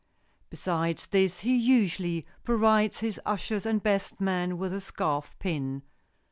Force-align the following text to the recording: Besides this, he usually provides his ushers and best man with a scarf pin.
Besides 0.49 1.05
this, 1.05 1.41
he 1.41 1.55
usually 1.55 2.25
provides 2.43 3.01
his 3.01 3.21
ushers 3.23 3.67
and 3.67 3.83
best 3.83 4.19
man 4.19 4.57
with 4.57 4.73
a 4.73 4.81
scarf 4.81 5.35
pin. 5.37 5.83